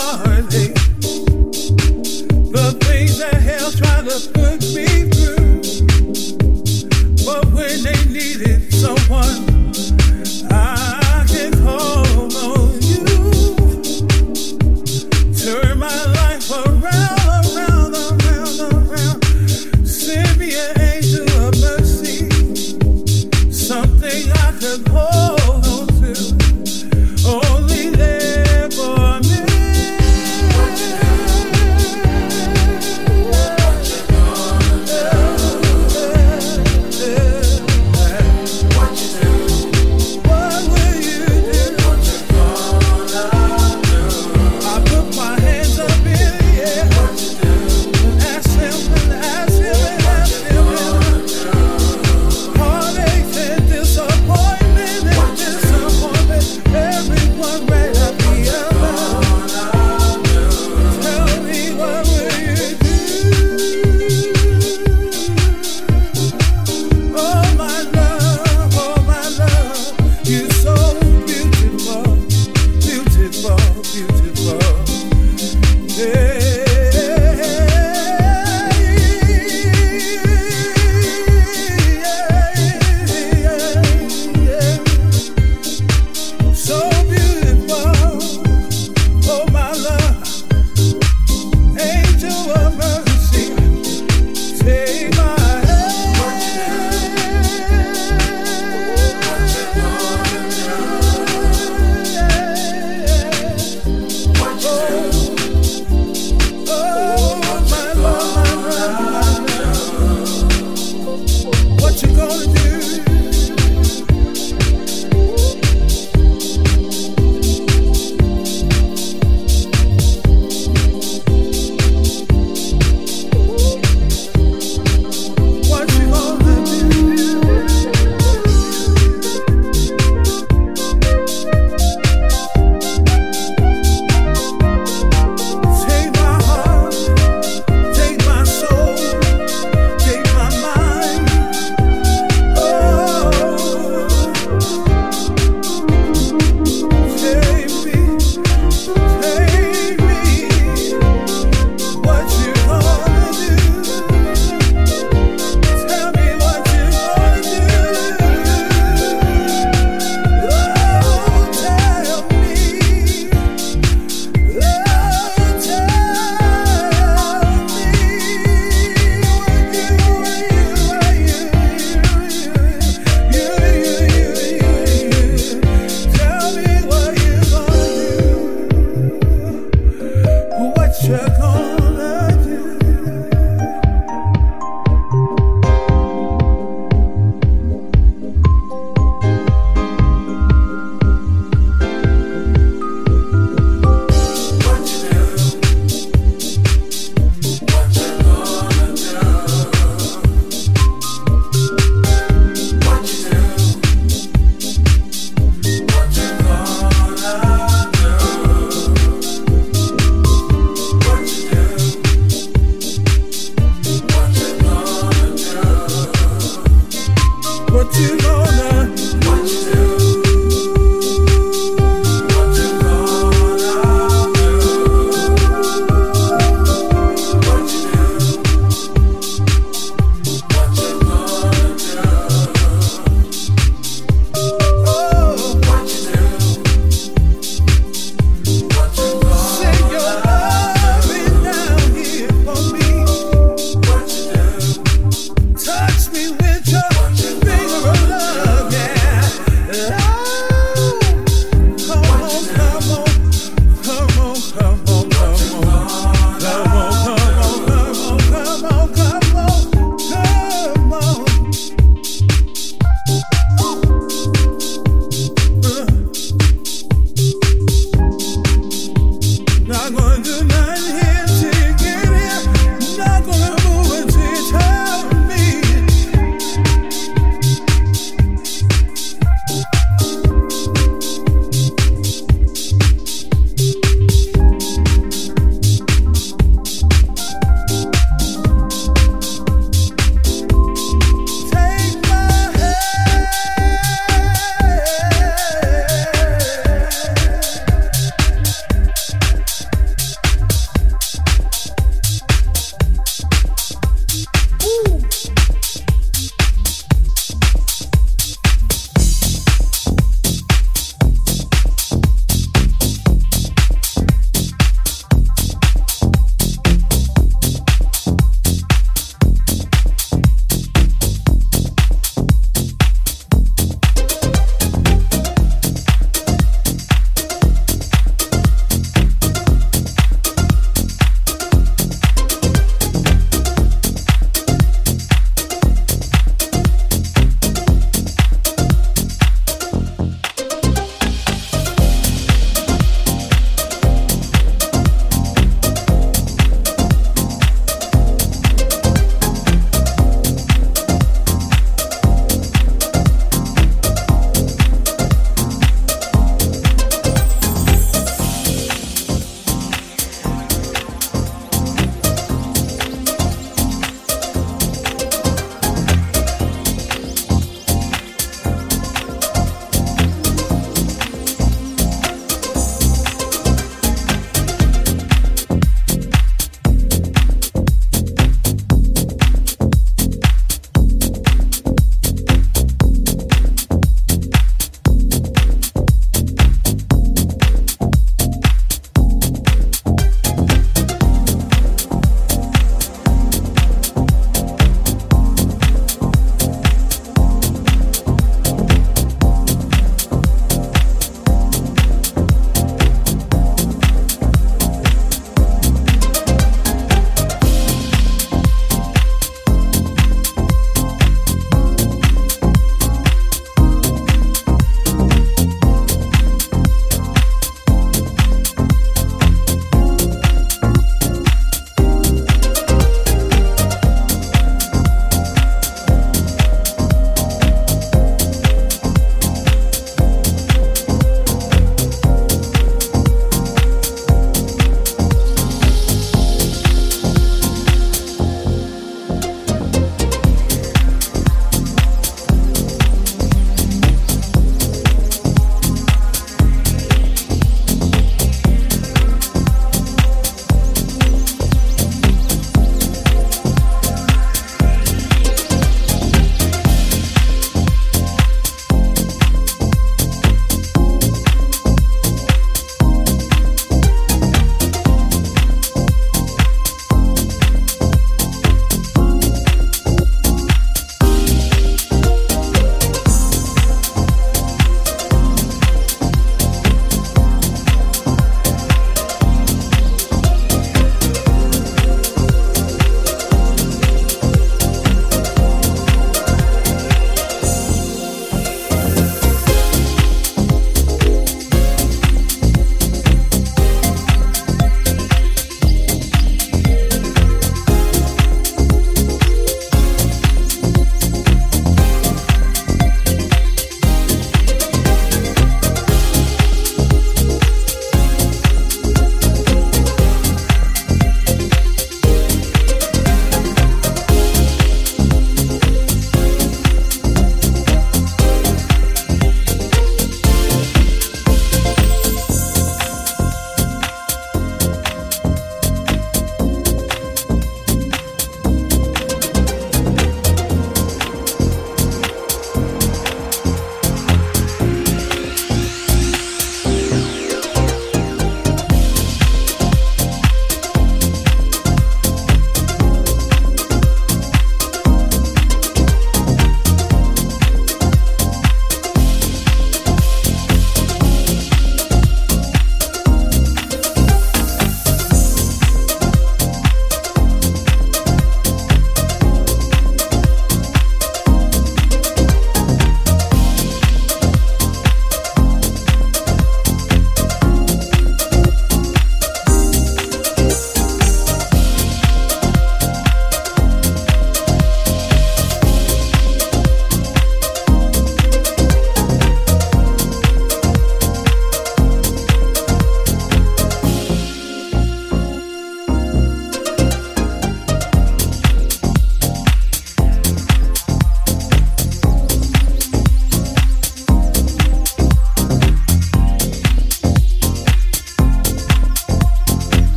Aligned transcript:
heartache, 0.00 0.74
the 2.52 2.76
things 2.84 3.18
that 3.18 3.34
hell 3.34 3.70
try 3.72 4.02
to 4.02 4.16
put 4.32 4.62
me 4.74 4.93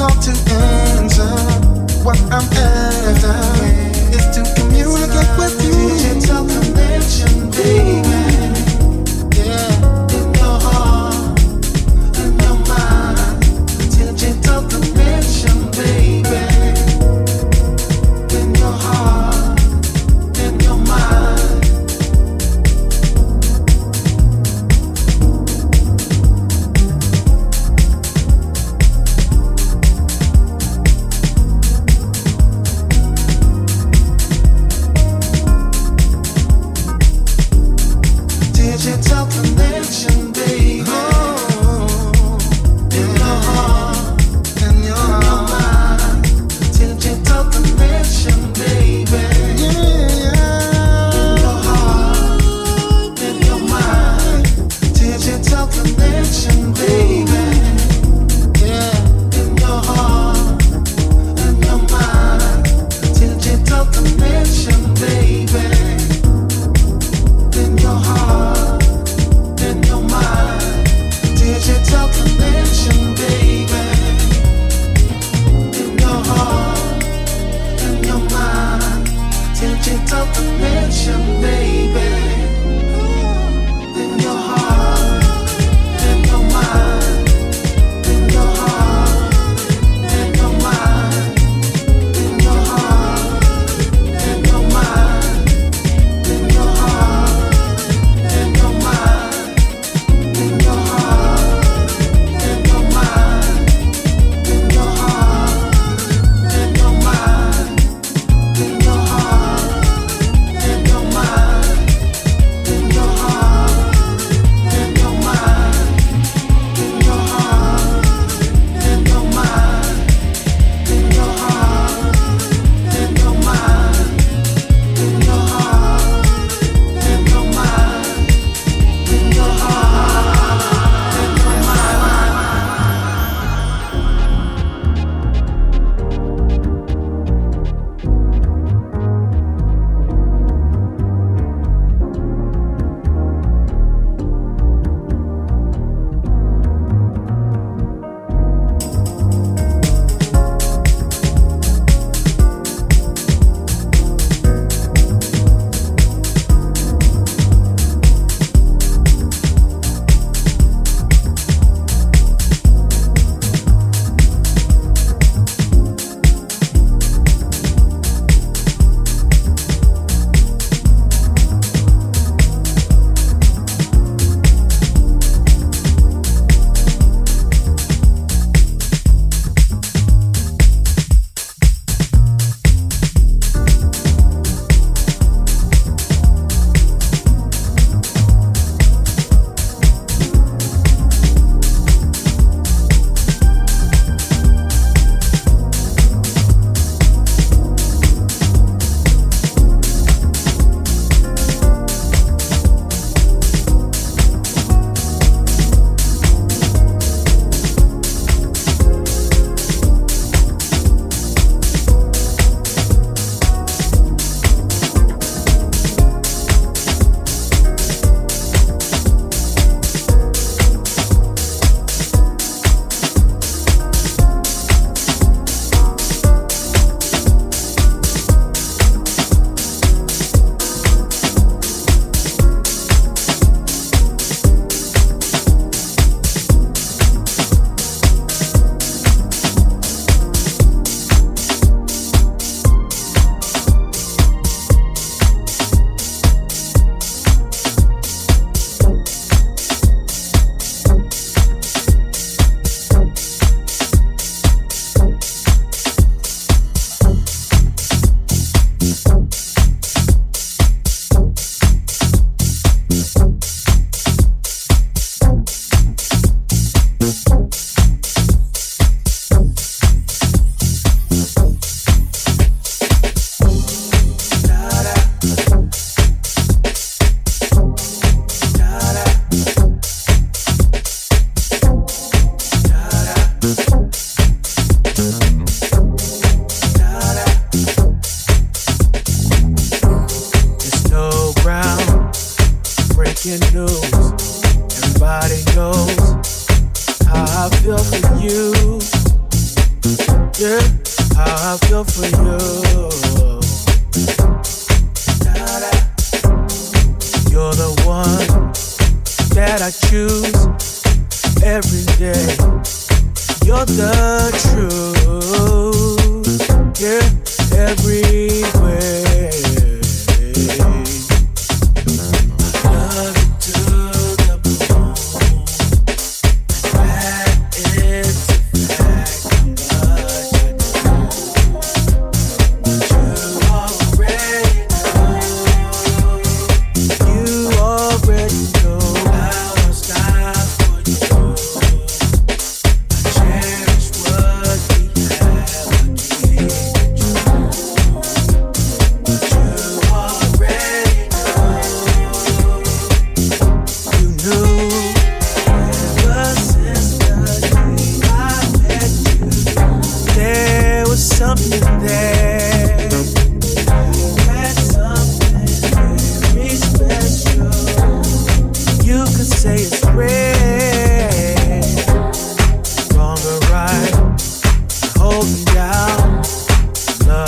call 0.00 0.08
to 0.18 0.30
answer. 0.30 0.69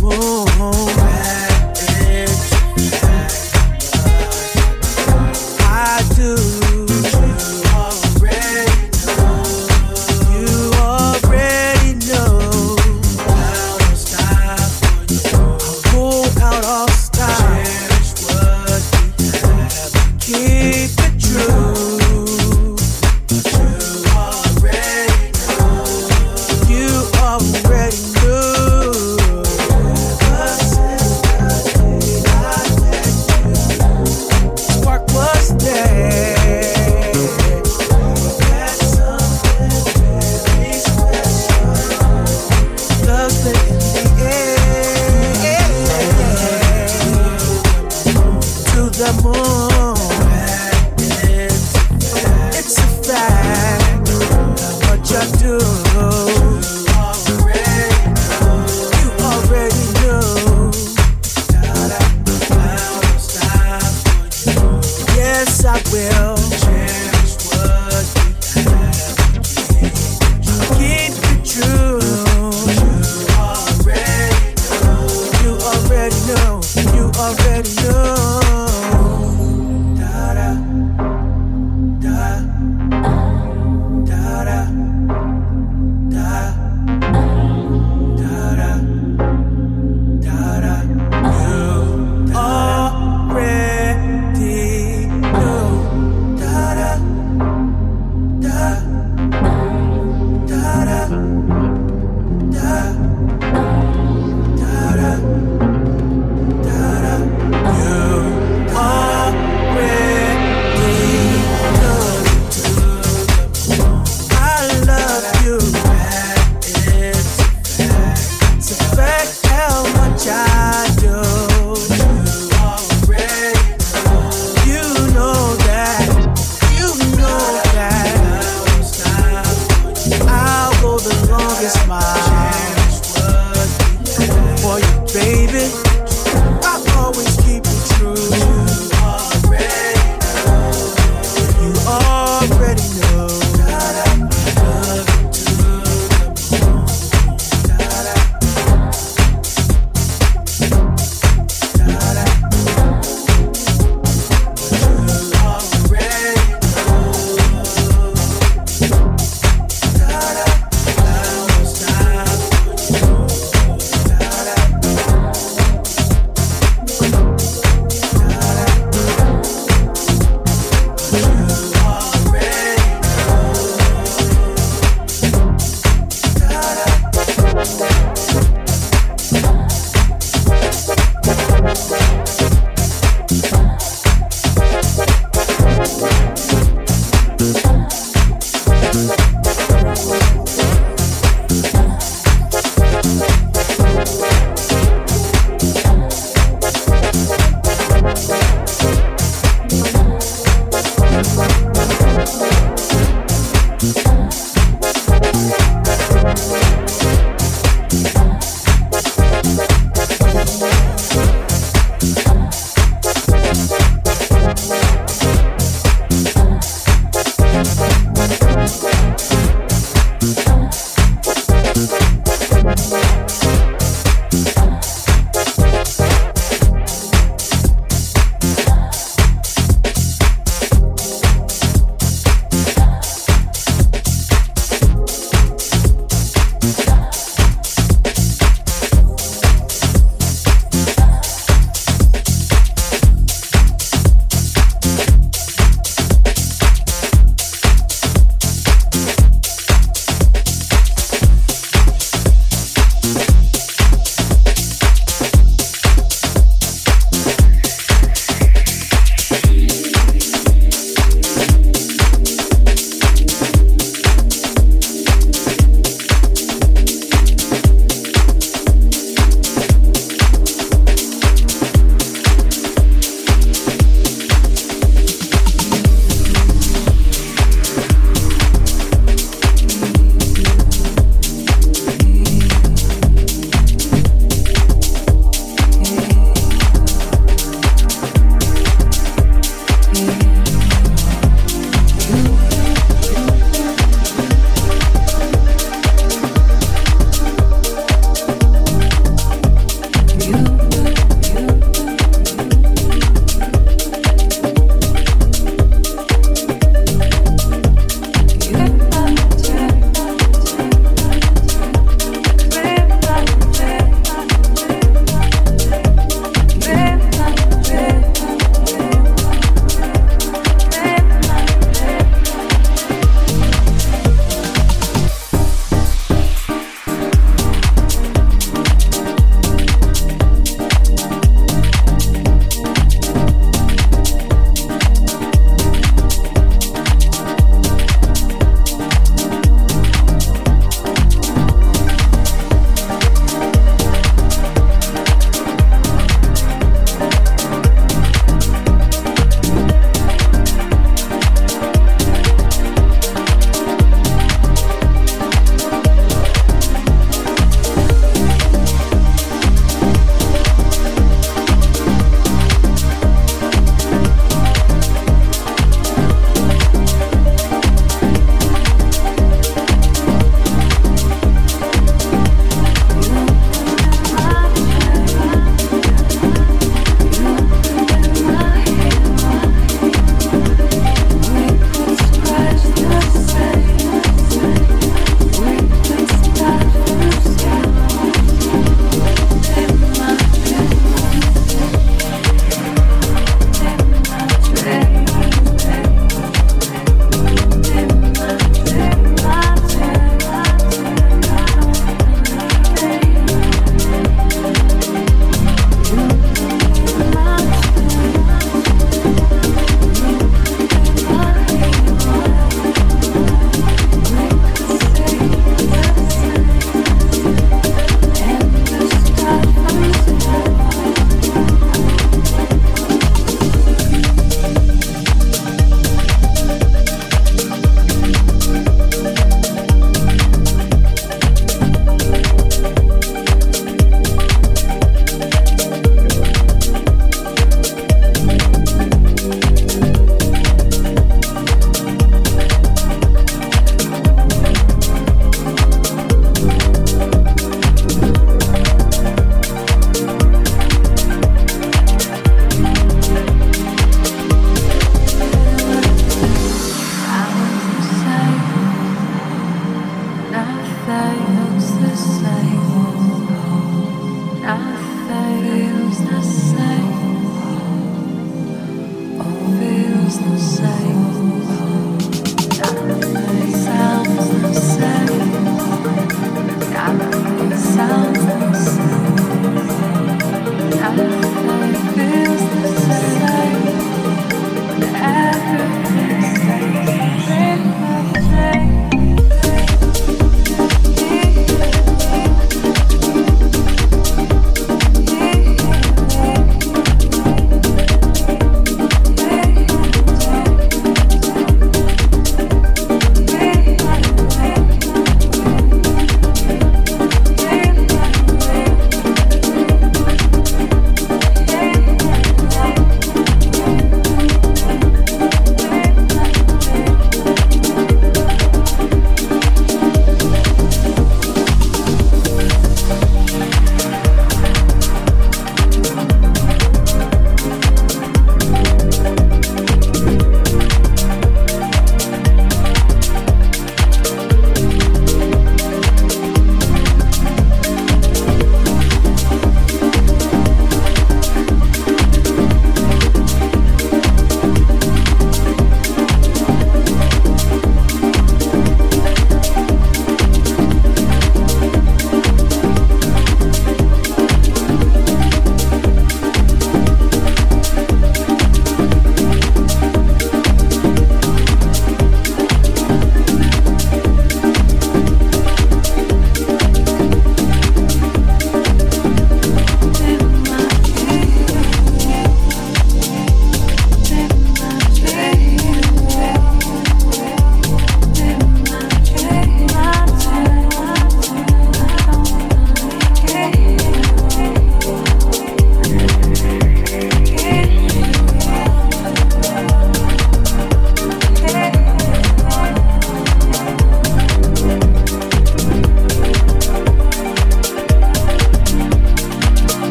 will. 0.00 1.17